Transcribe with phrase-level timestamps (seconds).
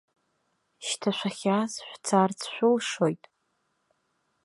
[0.85, 3.23] Шьҭа шәахьааз шәцарц шәылшоит.